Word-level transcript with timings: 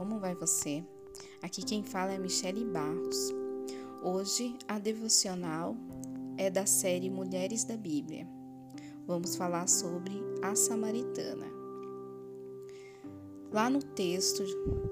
como 0.00 0.18
vai 0.18 0.34
você? 0.34 0.82
Aqui 1.42 1.62
quem 1.62 1.82
fala 1.82 2.14
é 2.14 2.18
Michele 2.18 2.64
Barros. 2.64 3.34
Hoje 4.02 4.56
a 4.66 4.78
devocional 4.78 5.76
é 6.38 6.48
da 6.48 6.64
série 6.64 7.10
Mulheres 7.10 7.64
da 7.64 7.76
Bíblia. 7.76 8.26
Vamos 9.06 9.36
falar 9.36 9.68
sobre 9.68 10.12
a 10.42 10.54
Samaritana. 10.54 11.44
Lá 13.52 13.68
no 13.68 13.82
texto, 13.82 14.42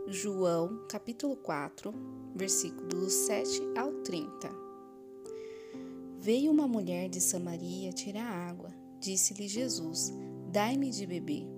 João, 0.08 0.84
capítulo 0.90 1.36
4, 1.36 1.90
versículos 2.36 3.10
7 3.10 3.62
ao 3.78 3.90
30. 4.02 4.50
Veio 6.18 6.52
uma 6.52 6.68
mulher 6.68 7.08
de 7.08 7.22
Samaria 7.22 7.94
tirar 7.94 8.30
água. 8.30 8.68
Disse-lhe 9.00 9.48
Jesus: 9.48 10.12
Dai-me 10.52 10.90
de 10.90 11.06
beber 11.06 11.57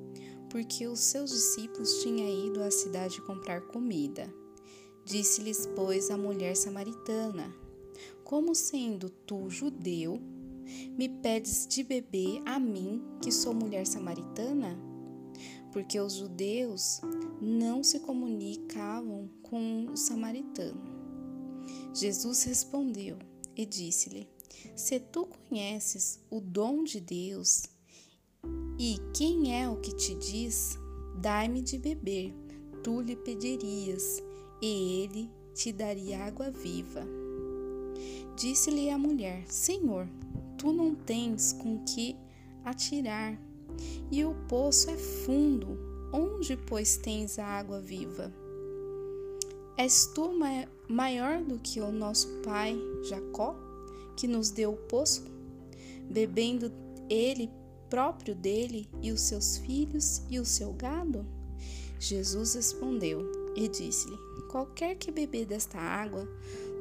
porque 0.50 0.86
os 0.88 0.98
seus 0.98 1.30
discípulos 1.30 2.02
tinham 2.02 2.28
ido 2.28 2.62
à 2.62 2.70
cidade 2.70 3.22
comprar 3.22 3.60
comida. 3.62 4.32
Disse-lhes, 5.04 5.66
pois, 5.74 6.10
a 6.10 6.16
mulher 6.16 6.56
samaritana: 6.56 7.54
Como 8.24 8.54
sendo 8.54 9.08
tu 9.08 9.48
judeu, 9.48 10.20
me 10.96 11.08
pedes 11.08 11.66
de 11.66 11.82
beber 11.82 12.42
a 12.44 12.58
mim, 12.58 13.02
que 13.22 13.32
sou 13.32 13.54
mulher 13.54 13.86
samaritana? 13.86 14.78
Porque 15.72 15.98
os 16.00 16.14
judeus 16.14 17.00
não 17.40 17.82
se 17.82 18.00
comunicavam 18.00 19.30
com 19.42 19.86
o 19.86 19.96
samaritano. 19.96 20.82
Jesus 21.94 22.42
respondeu 22.42 23.18
e 23.56 23.64
disse-lhe: 23.64 24.28
Se 24.74 24.98
tu 24.98 25.26
conheces 25.26 26.20
o 26.28 26.40
dom 26.40 26.82
de 26.82 27.00
Deus, 27.00 27.64
e 28.82 28.98
quem 29.12 29.54
é 29.54 29.68
o 29.68 29.76
que 29.76 29.94
te 29.94 30.14
diz: 30.14 30.78
Dai-me 31.20 31.60
de 31.60 31.76
beber? 31.76 32.34
Tu 32.82 33.02
lhe 33.02 33.14
pedirias, 33.14 34.22
e 34.62 35.02
ele 35.02 35.30
te 35.52 35.70
daria 35.70 36.24
água 36.24 36.50
viva. 36.50 37.04
Disse-lhe 38.34 38.88
a 38.88 38.96
mulher: 38.96 39.44
Senhor, 39.48 40.08
tu 40.56 40.72
não 40.72 40.94
tens 40.94 41.52
com 41.52 41.84
que 41.84 42.16
atirar, 42.64 43.38
e 44.10 44.24
o 44.24 44.34
poço 44.48 44.88
é 44.88 44.96
fundo. 44.96 45.78
Onde, 46.10 46.56
pois, 46.56 46.96
tens 46.96 47.38
a 47.38 47.44
água 47.44 47.82
viva? 47.82 48.32
És 49.76 50.06
tu 50.06 50.32
maior 50.88 51.42
do 51.44 51.58
que 51.58 51.82
o 51.82 51.92
nosso 51.92 52.28
pai 52.42 52.80
Jacó, 53.02 53.54
que 54.16 54.26
nos 54.26 54.50
deu 54.50 54.72
o 54.72 54.88
poço? 54.88 55.22
Bebendo 56.10 56.72
ele 57.10 57.48
próprio 57.90 58.34
dele 58.34 58.88
e 59.02 59.10
os 59.10 59.20
seus 59.20 59.58
filhos 59.58 60.22
e 60.30 60.38
o 60.38 60.44
seu 60.44 60.72
gado? 60.72 61.26
Jesus 61.98 62.54
respondeu 62.54 63.30
e 63.54 63.68
disse-lhe: 63.68 64.16
Qualquer 64.48 64.94
que 64.94 65.10
beber 65.10 65.44
desta 65.44 65.78
água 65.78 66.26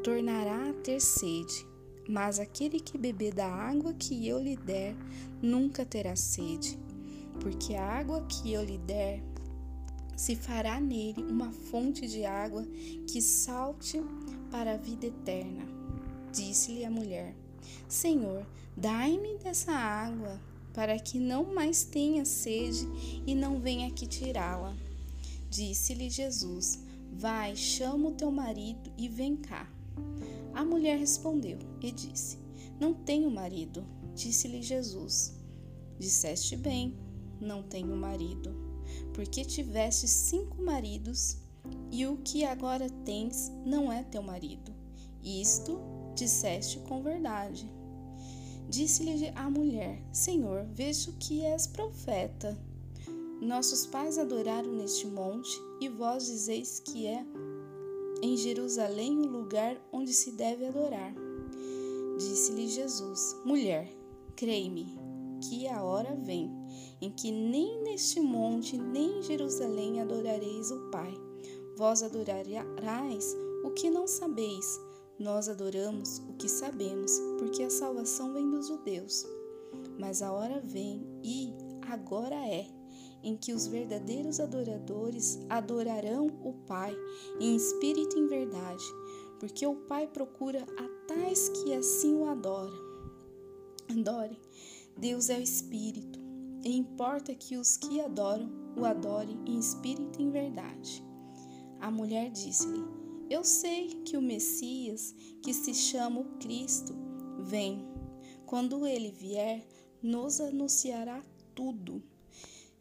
tornará 0.04 0.70
a 0.70 0.74
ter 0.74 1.02
sede, 1.02 1.66
mas 2.08 2.40
aquele 2.40 2.80
que 2.80 2.98
beber 2.98 3.34
da 3.34 3.48
água 3.48 3.94
que 3.94 4.28
eu 4.28 4.40
lhe 4.40 4.56
der 4.56 4.96
nunca 5.42 5.84
terá 5.84 6.16
sede, 6.16 6.80
porque 7.42 7.74
a 7.74 7.84
água 7.84 8.26
que 8.28 8.54
eu 8.54 8.64
lhe 8.64 8.78
der 8.78 9.22
se 10.16 10.36
fará 10.36 10.80
nele 10.80 11.24
uma 11.24 11.52
fonte 11.52 12.08
de 12.08 12.26
água 12.26 12.66
que 13.08 13.22
salte 13.22 14.02
para 14.52 14.74
a 14.74 14.78
vida 14.78 15.08
eterna. 15.08 15.66
Disse-lhe 16.32 16.86
a 16.86 16.92
mulher: 16.92 17.36
Senhor, 17.88 18.46
dai-me 18.76 19.38
dessa 19.38 19.72
água 19.72 20.40
para 20.74 20.98
que 21.00 21.20
não 21.20 21.54
mais 21.54 21.84
tenha 21.84 22.26
sede 22.26 22.88
e 23.26 23.36
não 23.36 23.60
venha 23.60 23.88
aqui 23.88 24.08
tirá-la. 24.08 24.76
Disse-lhe 25.50 26.10
Jesus: 26.10 26.80
Vai, 27.12 27.56
chama 27.56 28.10
o 28.10 28.14
teu 28.14 28.32
marido 28.32 28.92
e 28.98 29.08
vem 29.08 29.36
cá. 29.36 29.68
A 30.54 30.64
mulher 30.64 30.98
respondeu 30.98 31.58
e 31.82 31.92
disse: 31.92 32.38
Não 32.80 32.94
tenho 32.94 33.30
marido. 33.30 33.86
Disse-lhe 34.16 34.62
Jesus: 34.62 35.34
Disseste 35.98 36.56
bem, 36.56 36.96
não 37.42 37.64
tenho 37.64 37.96
marido, 37.96 38.56
porque 39.14 39.44
tiveste 39.44 40.08
cinco 40.08 40.62
maridos 40.62 41.38
e 41.92 42.06
o 42.06 42.18
que 42.18 42.44
agora 42.46 42.90
tens 43.06 43.52
não 43.66 43.92
é 43.92 44.04
teu 44.04 44.22
marido. 44.22 44.74
Isto 45.24 45.80
disseste 46.16 46.80
com 46.80 47.02
verdade. 47.02 47.70
Disse-lhe 48.70 49.32
a 49.36 49.50
mulher: 49.50 50.00
Senhor, 50.14 50.64
vejo 50.76 51.14
que 51.14 51.44
és 51.44 51.66
profeta. 51.66 52.56
Nossos 53.42 53.88
pais 53.88 54.20
adoraram 54.20 54.72
neste 54.72 55.08
monte, 55.08 55.60
e 55.82 55.90
vós 55.90 56.28
dizeis 56.28 56.80
que 56.80 57.08
é 57.08 57.26
em 58.22 58.38
Jerusalém 58.38 59.18
o 59.22 59.28
lugar 59.28 59.76
onde 59.92 60.14
se 60.14 60.34
deve 60.34 60.68
adorar. 60.68 61.16
Disse-lhe 62.20 62.68
Jesus: 62.68 63.36
Mulher, 63.44 63.92
creia-me, 64.36 64.86
que 65.42 65.68
a 65.68 65.82
hora 65.82 66.16
vem 66.16 66.52
em 67.02 67.10
que 67.10 67.32
nem 67.32 67.82
neste 67.82 68.22
monte 68.22 68.78
nem 68.78 69.18
em 69.18 69.24
Jerusalém 69.24 70.00
adorareis 70.00 70.70
o 70.70 70.92
Pai. 70.92 71.14
Vós 71.76 72.04
adorarás 72.04 73.36
o 73.64 73.72
que 73.72 73.90
não 73.90 74.06
sabeis 74.06 74.80
nós 75.20 75.50
adoramos 75.50 76.20
o 76.30 76.34
que 76.34 76.48
sabemos, 76.48 77.12
porque 77.38 77.64
a 77.64 77.70
salvação 77.70 78.34
vem 78.34 78.50
dos 78.50 78.68
judeus. 78.68 79.26
Mas 80.00 80.22
a 80.22 80.32
hora 80.32 80.62
vem 80.62 81.06
e 81.24 81.54
agora 81.88 82.36
é 82.36 82.68
em 83.22 83.36
que 83.36 83.52
os 83.52 83.68
verdadeiros 83.68 84.40
adoradores 84.40 85.38
adorarão 85.50 86.28
o 86.42 86.54
Pai 86.66 86.96
em 87.40 87.56
espírito 87.56 88.18
e 88.18 88.22
em 88.22 88.28
verdade, 88.28 88.84
porque 89.40 89.68
o 89.68 89.76
Pai 89.76 90.08
procura 90.08 90.64
a 90.64 91.06
tais 91.06 91.50
que 91.50 91.74
assim 91.74 92.16
o 92.16 92.26
adoram. 92.26 92.90
Adorem. 93.90 94.40
Deus 94.98 95.30
é 95.30 95.38
o 95.38 95.42
Espírito, 95.42 96.20
e 96.64 96.76
importa 96.76 97.34
que 97.34 97.58
os 97.58 97.78
que 97.78 98.02
adoram 98.02 98.50
o 98.76 98.86
adorem 98.86 99.40
em 99.46 99.58
espírito 99.58 100.20
e 100.20 100.24
em 100.24 100.30
verdade. 100.30 101.04
A 101.80 101.90
mulher 101.90 102.30
disse-lhe: 102.32 102.99
eu 103.30 103.44
sei 103.44 103.90
que 104.04 104.18
o 104.18 104.22
Messias, 104.22 105.14
que 105.42 105.54
se 105.54 105.74
chama 105.74 106.22
o 106.22 106.38
Cristo, 106.40 106.94
vem. 107.40 107.88
Quando 108.46 108.86
ele 108.86 109.12
vier, 109.12 109.66
nos 110.02 110.42
anunciará 110.42 111.22
tudo. 111.54 112.02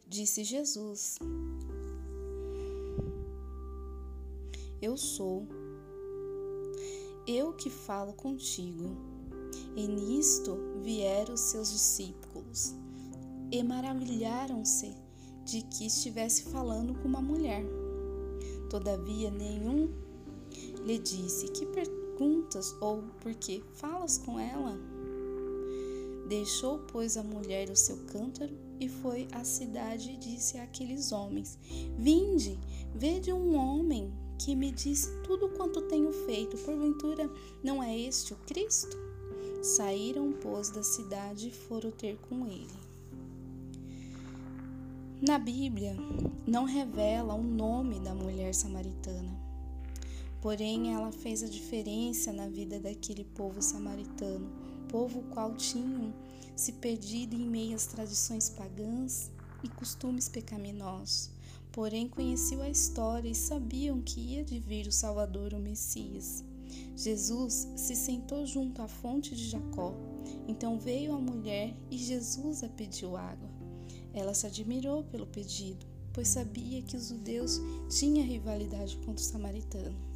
Disse 0.07 0.43
Jesus: 0.43 1.19
Eu 4.81 4.97
sou. 4.97 5.47
Eu 7.27 7.53
que 7.53 7.69
falo 7.69 8.13
contigo. 8.13 8.97
E 9.75 9.87
nisto 9.87 10.57
vieram 10.81 11.35
os 11.35 11.41
seus 11.41 11.71
discípulos 11.71 12.75
e 13.51 13.63
maravilharam-se 13.63 14.95
de 15.43 15.61
que 15.63 15.87
estivesse 15.87 16.43
falando 16.43 16.93
com 16.95 17.07
uma 17.07 17.21
mulher. 17.21 17.63
Todavia, 18.69 19.31
nenhum 19.31 19.91
lhe 20.85 20.97
disse: 20.97 21.47
Que 21.49 21.65
perguntas 21.65 22.75
ou 22.79 23.03
por 23.21 23.33
que 23.33 23.63
falas 23.73 24.17
com 24.17 24.39
ela? 24.39 24.77
Deixou, 26.27 26.79
pois, 26.91 27.17
a 27.17 27.23
mulher 27.23 27.69
o 27.69 27.75
seu 27.75 27.97
cântaro 28.05 28.55
e 28.79 28.87
foi 28.87 29.27
à 29.31 29.43
cidade 29.43 30.11
e 30.11 30.17
disse 30.17 30.57
àqueles 30.57 31.11
homens: 31.11 31.57
Vinde, 31.97 32.59
vede 32.93 33.33
um 33.33 33.55
homem 33.55 34.13
que 34.37 34.55
me 34.55 34.71
disse 34.71 35.11
tudo 35.23 35.49
quanto 35.49 35.81
tenho 35.83 36.11
feito. 36.25 36.57
Porventura, 36.57 37.29
não 37.63 37.83
é 37.83 37.97
este 37.97 38.33
o 38.33 38.37
Cristo? 38.37 38.95
Saíram, 39.61 40.31
pois, 40.41 40.69
da 40.69 40.83
cidade 40.83 41.49
e 41.49 41.51
foram 41.51 41.91
ter 41.91 42.17
com 42.29 42.45
ele. 42.45 42.89
Na 45.21 45.37
Bíblia, 45.37 45.97
não 46.47 46.63
revela 46.63 47.33
o 47.33 47.43
nome 47.43 47.99
da 47.99 48.13
mulher 48.13 48.53
samaritana. 48.55 49.48
Porém, 50.41 50.93
ela 50.93 51.11
fez 51.11 51.43
a 51.43 51.47
diferença 51.47 52.31
na 52.31 52.47
vida 52.47 52.79
daquele 52.79 53.25
povo 53.25 53.61
samaritano, 53.61 54.49
povo 54.87 55.21
qual 55.33 55.53
tinham 55.55 56.13
se 56.55 56.73
perdido 56.73 57.35
em 57.35 57.45
meio 57.45 57.75
às 57.75 57.85
tradições 57.85 58.49
pagãs 58.49 59.31
e 59.63 59.69
costumes 59.69 60.29
pecaminosos. 60.29 61.29
Porém, 61.71 62.07
conheciam 62.07 62.61
a 62.61 62.69
história 62.69 63.29
e 63.29 63.35
sabiam 63.35 64.01
que 64.01 64.19
ia 64.19 64.43
de 64.43 64.59
vir 64.59 64.87
o 64.87 64.91
Salvador, 64.91 65.53
o 65.53 65.59
Messias. 65.59 66.43
Jesus 66.95 67.67
se 67.75 67.95
sentou 67.95 68.45
junto 68.45 68.81
à 68.81 68.87
fonte 68.87 69.35
de 69.35 69.47
Jacó. 69.47 69.93
Então 70.47 70.79
veio 70.79 71.13
a 71.13 71.19
mulher 71.19 71.75
e 71.91 71.97
Jesus 71.97 72.63
a 72.63 72.69
pediu 72.69 73.15
água. 73.15 73.49
Ela 74.13 74.33
se 74.33 74.47
admirou 74.47 75.03
pelo 75.03 75.27
pedido, 75.27 75.85
pois 76.11 76.27
sabia 76.27 76.81
que 76.81 76.97
os 76.97 77.09
judeus 77.09 77.61
tinham 77.89 78.25
rivalidade 78.25 78.97
contra 78.97 79.23
o 79.23 79.27
samaritano. 79.27 80.08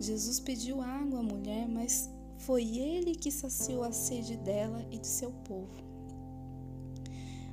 Jesus 0.00 0.40
pediu 0.40 0.80
água 0.80 1.20
à 1.20 1.22
mulher, 1.22 1.68
mas 1.68 2.10
foi 2.38 2.78
ele 2.78 3.14
que 3.14 3.30
saciou 3.30 3.82
a 3.82 3.92
sede 3.92 4.36
dela 4.36 4.86
e 4.90 4.98
de 4.98 5.06
seu 5.06 5.30
povo. 5.30 5.84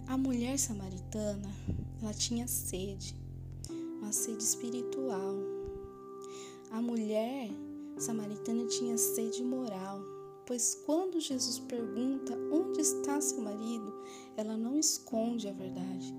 A 0.07 0.17
mulher 0.17 0.59
samaritana, 0.59 1.49
ela 2.01 2.13
tinha 2.13 2.47
sede. 2.47 3.15
uma 3.99 4.11
sede 4.11 4.43
espiritual. 4.43 5.35
A 6.69 6.81
mulher 6.81 7.49
samaritana 7.97 8.65
tinha 8.65 8.97
sede 8.97 9.43
moral, 9.43 10.01
pois 10.45 10.75
quando 10.85 11.19
Jesus 11.19 11.59
pergunta 11.59 12.37
onde 12.51 12.81
está 12.81 13.21
seu 13.21 13.41
marido, 13.41 13.93
ela 14.35 14.57
não 14.57 14.77
esconde 14.77 15.47
a 15.47 15.53
verdade 15.53 16.13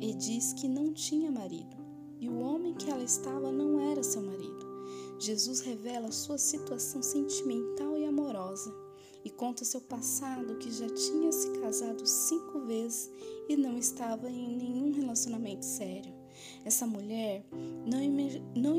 e 0.00 0.12
diz 0.14 0.52
que 0.52 0.66
não 0.66 0.92
tinha 0.92 1.30
marido. 1.30 1.76
E 2.20 2.28
o 2.28 2.40
homem 2.40 2.74
que 2.74 2.90
ela 2.90 3.04
estava 3.04 3.52
não 3.52 3.80
era 3.80 4.02
seu 4.02 4.22
marido. 4.22 4.67
Jesus 5.18 5.60
revela 5.60 6.12
sua 6.12 6.38
situação 6.38 7.02
sentimental 7.02 7.96
e 7.98 8.04
amorosa 8.04 8.72
e 9.24 9.30
conta 9.30 9.64
seu 9.64 9.80
passado 9.80 10.56
que 10.58 10.70
já 10.70 10.88
tinha 10.88 11.32
se 11.32 11.50
casado 11.60 12.06
cinco 12.06 12.60
vezes 12.60 13.10
e 13.48 13.56
não 13.56 13.76
estava 13.76 14.30
em 14.30 14.56
nenhum 14.56 14.92
relacionamento 14.92 15.64
sério. 15.64 16.14
Essa 16.64 16.86
mulher 16.86 17.44
não, 17.84 18.00
não 18.54 18.76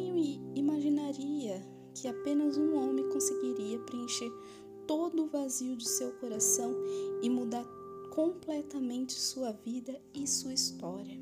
imaginaria 0.56 1.62
que 1.94 2.08
apenas 2.08 2.58
um 2.58 2.76
homem 2.76 3.10
conseguiria 3.10 3.80
preencher 3.80 4.32
todo 4.88 5.24
o 5.24 5.28
vazio 5.28 5.76
de 5.76 5.88
seu 5.88 6.12
coração 6.14 6.74
e 7.22 7.30
mudar 7.30 7.66
completamente 8.12 9.14
sua 9.14 9.52
vida 9.52 10.02
e 10.14 10.26
sua 10.26 10.54
história. 10.54 11.20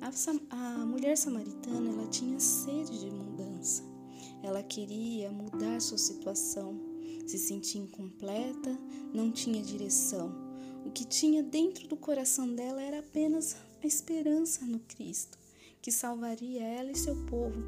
A, 0.00 0.10
a 0.56 0.86
mulher 0.86 1.16
samaritana 1.16 1.90
ela 1.90 2.06
tinha 2.08 2.38
sede 2.38 3.00
de 3.00 3.10
mudança. 3.10 3.93
Ela 4.44 4.62
queria 4.62 5.32
mudar 5.32 5.80
sua 5.80 5.96
situação, 5.96 6.78
se 7.26 7.38
sentia 7.38 7.80
incompleta, 7.80 8.78
não 9.12 9.30
tinha 9.32 9.62
direção. 9.62 10.30
O 10.84 10.90
que 10.90 11.06
tinha 11.06 11.42
dentro 11.42 11.88
do 11.88 11.96
coração 11.96 12.54
dela 12.54 12.82
era 12.82 12.98
apenas 12.98 13.56
a 13.82 13.86
esperança 13.86 14.66
no 14.66 14.80
Cristo, 14.80 15.38
que 15.80 15.90
salvaria 15.90 16.62
ela 16.62 16.92
e 16.92 16.96
seu 16.96 17.16
povo. 17.24 17.58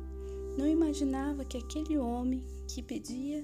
Não 0.58 0.66
imaginava 0.66 1.46
que 1.46 1.56
aquele 1.56 1.96
homem 1.96 2.44
que 2.68 2.82
pedia 2.82 3.42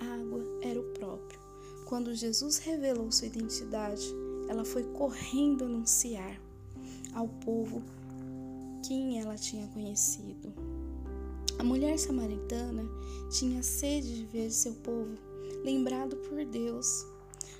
água 0.00 0.42
era 0.60 0.80
o 0.80 0.92
próprio. 0.92 1.40
Quando 1.86 2.12
Jesus 2.12 2.58
revelou 2.58 3.12
sua 3.12 3.28
identidade, 3.28 4.12
ela 4.48 4.64
foi 4.64 4.82
correndo 4.92 5.64
anunciar 5.64 6.40
ao 7.14 7.28
povo 7.28 7.80
quem 8.84 9.20
ela 9.20 9.36
tinha 9.36 9.68
conhecido. 9.68 10.52
A 11.62 11.64
mulher 11.64 11.96
samaritana 11.96 12.84
tinha 13.30 13.62
sede 13.62 14.16
de 14.16 14.24
ver 14.24 14.50
seu 14.50 14.74
povo 14.74 15.16
lembrado 15.62 16.16
por 16.16 16.44
Deus. 16.44 17.06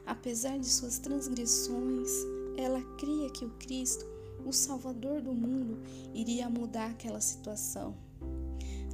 Apesar 0.04 0.58
de 0.58 0.66
suas 0.66 0.98
transgressões, 0.98 2.10
ela 2.56 2.82
cria 2.98 3.30
que 3.30 3.44
o 3.44 3.50
Cristo, 3.60 4.04
o 4.44 4.52
Salvador 4.52 5.20
do 5.20 5.32
mundo, 5.32 5.78
iria 6.12 6.50
mudar 6.50 6.90
aquela 6.90 7.20
situação. 7.20 7.94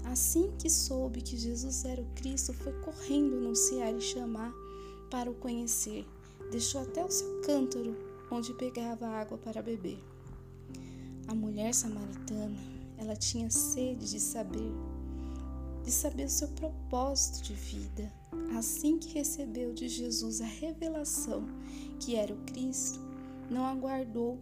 Assim 0.05 0.53
que 0.59 0.69
soube 0.69 1.23
que 1.23 1.39
Jesus 1.39 1.87
era 1.87 2.03
o 2.03 2.11
Cristo, 2.15 2.53
foi 2.53 2.75
correndo 2.81 3.39
anunciar 3.39 3.95
e 3.95 4.03
chamar 4.03 4.53
para 5.11 5.31
o 5.31 5.35
conhecer. 5.35 6.05
Deixou 6.51 6.83
até 6.83 7.03
o 7.03 7.11
seu 7.11 7.41
cântaro, 7.41 7.97
onde 8.31 8.53
pegava 8.53 9.07
água 9.07 9.39
para 9.39 9.63
beber. 9.63 10.05
A 11.27 11.35
mulher 11.35 11.73
samaritana, 11.73 12.59
ela 12.99 13.17
tinha 13.17 13.49
sede 13.49 14.11
de 14.11 14.21
saber 14.21 14.71
de 15.89 15.95
saber 15.95 16.27
o 16.27 16.31
seu 16.31 16.49
propósito 16.49 17.45
de 17.45 17.55
vida. 17.55 18.13
Assim 18.55 18.99
que 18.99 19.15
recebeu 19.15 19.73
de 19.73 19.89
Jesus 19.89 20.43
a 20.43 20.45
revelação 20.45 21.47
que 21.99 22.15
era 22.15 22.35
o 22.35 22.45
Cristo, 22.45 23.01
não 23.51 23.65
aguardou 23.65 24.39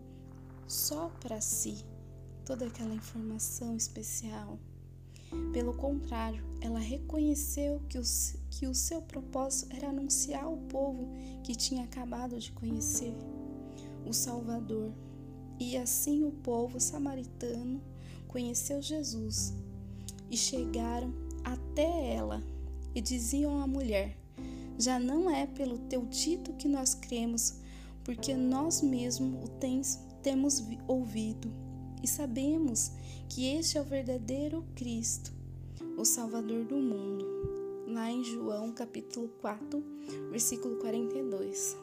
só 0.66 1.08
para 1.20 1.40
si 1.40 1.84
toda 2.44 2.66
aquela 2.66 2.92
informação 2.92 3.76
especial. 3.76 4.58
Pelo 5.52 5.72
contrário, 5.74 6.44
ela 6.60 6.80
reconheceu 6.80 7.80
que 7.88 7.96
o, 7.96 8.02
que 8.50 8.66
o 8.66 8.74
seu 8.74 9.00
propósito 9.02 9.72
era 9.72 9.90
anunciar 9.90 10.42
ao 10.42 10.56
povo 10.56 11.08
que 11.44 11.54
tinha 11.54 11.84
acabado 11.84 12.40
de 12.40 12.50
conhecer 12.50 13.14
o 14.04 14.12
Salvador. 14.12 14.92
E 15.60 15.76
assim 15.76 16.24
o 16.24 16.32
povo 16.32 16.80
samaritano 16.80 17.80
conheceu 18.26 18.82
Jesus 18.82 19.54
e 20.28 20.36
chegaram 20.36 21.25
até 21.46 22.14
ela 22.14 22.42
e 22.92 23.00
diziam 23.00 23.60
à 23.62 23.66
mulher: 23.66 24.18
Já 24.76 24.98
não 24.98 25.30
é 25.30 25.46
pelo 25.46 25.78
teu 25.78 26.04
dito 26.06 26.52
que 26.54 26.68
nós 26.68 26.94
cremos, 26.94 27.60
porque 28.04 28.34
nós 28.34 28.82
mesmos 28.82 29.44
o 29.44 29.48
tens, 29.52 30.00
temos 30.22 30.64
ouvido 30.88 31.52
e 32.02 32.08
sabemos 32.08 32.90
que 33.28 33.46
este 33.46 33.78
é 33.78 33.80
o 33.80 33.84
verdadeiro 33.84 34.64
Cristo, 34.74 35.32
o 35.96 36.04
Salvador 36.04 36.64
do 36.64 36.76
mundo. 36.76 37.24
Lá 37.86 38.10
em 38.10 38.24
João 38.24 38.72
capítulo 38.72 39.28
4, 39.40 39.82
versículo 40.30 40.76
42. 40.78 41.76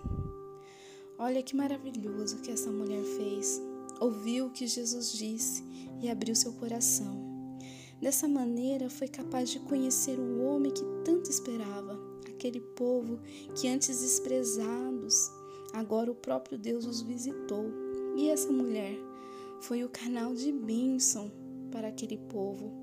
Olha 1.18 1.42
que 1.42 1.56
maravilhoso 1.56 2.42
que 2.42 2.52
essa 2.52 2.70
mulher 2.70 3.04
fez. 3.04 3.62
Ouviu 4.02 4.48
o 4.48 4.52
que 4.52 4.68
Jesus 4.68 5.14
disse 5.14 5.64
e 6.02 6.10
abriu 6.10 6.36
seu 6.36 6.52
coração. 6.54 7.33
Dessa 8.04 8.28
maneira, 8.28 8.90
foi 8.90 9.08
capaz 9.08 9.50
de 9.50 9.60
conhecer 9.62 10.20
o 10.20 10.44
homem 10.44 10.74
que 10.74 10.84
tanto 11.06 11.30
esperava, 11.30 11.98
aquele 12.28 12.60
povo 12.60 13.18
que 13.56 13.70
antes 13.70 14.02
desprezados, 14.02 15.32
agora 15.72 16.12
o 16.12 16.16
próprio 16.16 16.58
Deus 16.58 16.86
os 16.86 17.02
visitou. 17.02 17.64
E 18.18 18.28
essa 18.28 18.52
mulher 18.52 19.00
foi 19.62 19.86
o 19.86 19.90
canal 19.90 20.36
de 20.36 20.52
bênção 20.52 21.32
para 21.72 21.88
aquele 21.88 22.18
povo. 22.18 22.74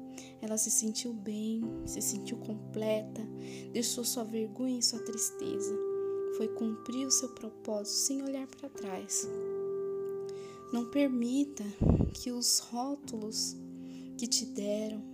Ela 0.41 0.57
se 0.57 0.71
sentiu 0.71 1.13
bem, 1.13 1.61
se 1.85 2.01
sentiu 2.01 2.39
completa, 2.39 3.21
deixou 3.75 4.05
sua 4.05 4.25
vergonha 4.25 4.79
e 4.79 4.83
sua 4.83 5.01
tristeza. 5.01 5.77
Foi 6.39 6.49
cumprir 6.49 7.07
o 7.07 7.11
seu 7.11 7.29
propósito 7.29 7.95
sem 7.95 8.23
olhar 8.23 8.47
para 8.47 8.71
trás. 8.71 9.29
Não 10.73 10.91
permita 10.91 11.65
que 12.15 12.33
os 12.33 12.59
rótulos 12.61 13.55
que 14.17 14.27
te 14.27 14.45
deram, 14.45 15.10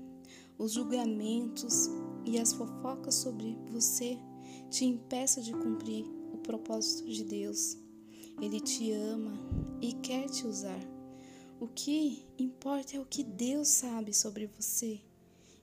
os 0.58 0.72
julgamentos 0.72 1.90
e 2.24 2.38
as 2.38 2.52
fofocas 2.52 3.14
sobre 3.14 3.56
você 3.70 4.18
te 4.70 4.84
impeçam 4.84 5.42
de 5.42 5.52
cumprir 5.52 6.04
o 6.32 6.38
propósito 6.38 7.08
de 7.08 7.24
Deus. 7.24 7.76
Ele 8.40 8.60
te 8.60 8.92
ama 8.92 9.32
e 9.80 9.92
quer 9.94 10.28
te 10.28 10.46
usar. 10.46 10.80
O 11.58 11.68
que 11.68 12.26
importa 12.38 12.96
é 12.96 13.00
o 13.00 13.06
que 13.06 13.22
Deus 13.22 13.68
sabe 13.68 14.12
sobre 14.12 14.46
você 14.46 15.00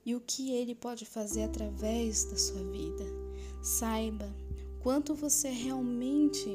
e 0.05 0.15
o 0.15 0.21
que 0.21 0.51
Ele 0.51 0.73
pode 0.73 1.05
fazer 1.05 1.43
através 1.43 2.25
da 2.25 2.37
sua 2.37 2.63
vida. 2.63 3.05
Saiba 3.61 4.35
quanto 4.81 5.13
você 5.13 5.49
realmente 5.49 6.49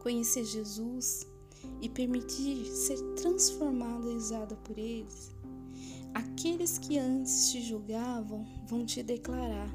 conhecer 0.00 0.44
Jesus 0.44 1.26
e 1.80 1.88
permitir 1.88 2.66
ser 2.66 2.98
transformada 3.14 4.08
e 4.10 4.16
usada 4.16 4.56
por 4.56 4.78
eles 4.78 5.32
Aqueles 6.14 6.78
que 6.78 6.98
antes 6.98 7.50
te 7.50 7.62
julgavam 7.62 8.44
vão 8.66 8.84
te 8.84 9.02
declarar 9.02 9.70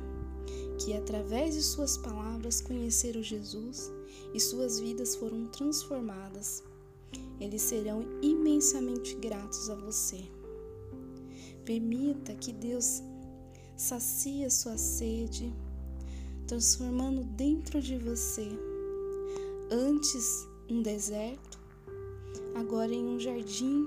que 0.79 0.93
através 0.93 1.55
de 1.55 1.63
suas 1.63 1.97
palavras 1.97 2.61
conheceram 2.61 3.23
Jesus 3.23 3.91
e 4.33 4.39
suas 4.39 4.79
vidas 4.79 5.15
foram 5.15 5.47
transformadas. 5.47 6.63
Eles 7.39 7.61
serão 7.61 8.03
imensamente 8.21 9.15
gratos 9.15 9.69
a 9.69 9.75
você. 9.75 10.23
Permita 11.65 12.35
que 12.35 12.53
Deus 12.53 13.01
sacie 13.75 14.49
sua 14.49 14.77
sede, 14.77 15.53
transformando 16.47 17.23
dentro 17.23 17.81
de 17.81 17.97
você 17.97 18.47
antes 19.69 20.47
um 20.69 20.81
deserto, 20.81 21.59
agora 22.55 22.93
em 22.93 23.05
um 23.05 23.19
jardim 23.19 23.85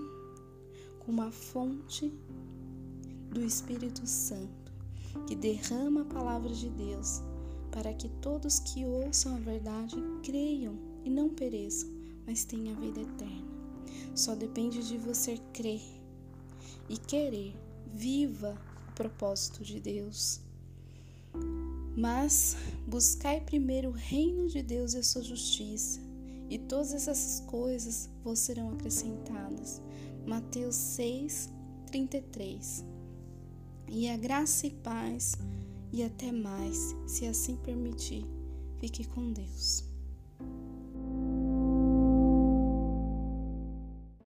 com 1.00 1.10
uma 1.10 1.30
fonte 1.30 2.12
do 3.30 3.44
Espírito 3.44 4.06
Santo, 4.06 4.72
que 5.26 5.36
derrama 5.36 6.02
a 6.02 6.06
palavra 6.06 6.52
de 6.52 6.68
Deus, 6.68 7.22
para 7.70 7.94
que 7.94 8.08
todos 8.20 8.58
que 8.58 8.84
ouçam 8.84 9.36
a 9.36 9.38
verdade 9.38 9.96
creiam 10.22 10.76
e 11.04 11.10
não 11.10 11.28
pereçam, 11.28 11.88
mas 12.26 12.44
tenham 12.44 12.76
a 12.76 12.80
vida 12.80 13.00
eterna. 13.00 13.48
Só 14.14 14.34
depende 14.34 14.86
de 14.86 14.98
você 14.98 15.38
crer 15.52 15.82
e 16.88 16.96
querer. 16.96 17.54
Viva 17.92 18.56
o 18.88 18.92
propósito 18.92 19.64
de 19.64 19.80
Deus. 19.80 20.40
Mas 21.96 22.56
buscai 22.86 23.40
primeiro 23.40 23.90
o 23.90 23.92
reino 23.92 24.48
de 24.48 24.62
Deus 24.62 24.94
e 24.94 24.98
a 24.98 25.02
sua 25.02 25.22
justiça, 25.22 26.00
e 26.48 26.58
todas 26.58 26.92
essas 26.92 27.40
coisas 27.46 28.08
vos 28.22 28.38
serão 28.38 28.70
acrescentadas. 28.70 29.80
Mateus 30.26 30.76
6, 30.76 31.48
33 31.86 32.99
e 33.90 34.08
a 34.08 34.16
graça 34.16 34.68
e 34.68 34.70
paz 34.70 35.36
e 35.92 36.02
até 36.04 36.30
mais, 36.30 36.94
se 37.06 37.26
assim 37.26 37.56
permitir. 37.56 38.24
Fique 38.78 39.04
com 39.08 39.32
Deus. 39.32 39.89